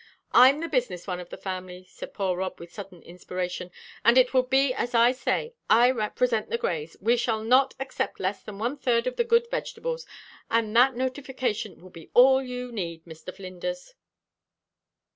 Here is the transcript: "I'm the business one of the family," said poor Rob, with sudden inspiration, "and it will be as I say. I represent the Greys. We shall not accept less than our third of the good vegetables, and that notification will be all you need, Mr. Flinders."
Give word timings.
"I'm 0.31 0.61
the 0.61 0.67
business 0.67 1.05
one 1.05 1.19
of 1.19 1.29
the 1.29 1.37
family," 1.37 1.85
said 1.87 2.15
poor 2.15 2.35
Rob, 2.35 2.59
with 2.59 2.73
sudden 2.73 3.03
inspiration, 3.03 3.69
"and 4.03 4.17
it 4.17 4.33
will 4.33 4.41
be 4.41 4.73
as 4.73 4.95
I 4.95 5.11
say. 5.11 5.53
I 5.69 5.91
represent 5.91 6.49
the 6.49 6.57
Greys. 6.57 6.97
We 6.99 7.15
shall 7.17 7.43
not 7.43 7.75
accept 7.79 8.19
less 8.19 8.41
than 8.41 8.59
our 8.59 8.75
third 8.75 9.05
of 9.05 9.15
the 9.15 9.23
good 9.23 9.47
vegetables, 9.51 10.07
and 10.49 10.75
that 10.75 10.95
notification 10.95 11.81
will 11.83 11.91
be 11.91 12.09
all 12.15 12.41
you 12.41 12.71
need, 12.71 13.05
Mr. 13.05 13.31
Flinders." 13.31 13.93